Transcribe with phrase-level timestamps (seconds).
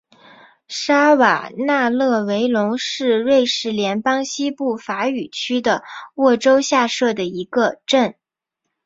[0.67, 5.83] 沙瓦讷勒维龙是瑞士联邦西部法语区的
[6.15, 8.15] 沃州下设的一个镇。